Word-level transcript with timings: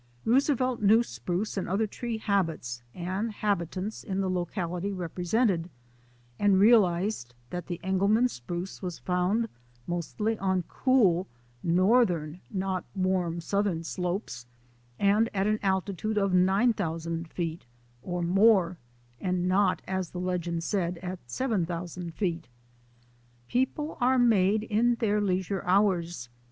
Roosevelt 0.25 0.81
knew 0.81 1.03
spruce 1.03 1.57
and 1.57 1.69
other 1.69 1.85
tree 1.85 2.17
habits 2.17 2.81
and 2.95 3.31
habitats 3.31 4.03
in 4.03 4.19
the 4.19 4.31
locality 4.31 4.91
represented, 4.91 5.69
and 6.39 6.57
realized 6.59 7.35
that 7.51 7.67
the 7.67 7.79
Engelmann 7.83 8.27
spruce 8.27 8.81
was 8.81 8.97
found 8.97 9.47
mostly 9.85 10.39
on 10.39 10.63
cool 10.63 11.27
northern 11.61 12.39
not 12.49 12.83
warm 12.95 13.39
southern 13.41 13.83
slopes 13.83 14.47
and 14.97 15.29
at 15.35 15.45
an 15.45 15.59
altitude 15.61 16.17
of 16.17 16.33
9,000 16.33 17.27
feet 17.27 17.67
or 18.01 18.23
more, 18.23 18.79
and 19.19 19.47
not' 19.47 19.83
as 19.87 20.09
the 20.09 20.19
legend 20.19 20.63
said, 20.63 20.97
at 21.03 21.19
7,000 21.29 22.15
feet. 22.15 22.47
People 23.47 23.99
are 24.01 24.17
made 24.17 24.63
in 24.63 24.95
their 24.95 25.21
leisure 25.21 25.63
hours. 25.63 26.27